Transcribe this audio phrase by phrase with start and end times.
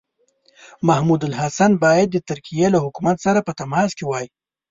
[0.87, 4.27] محمودالحسن باید د ترکیې له حکومت سره په تماس کې وای.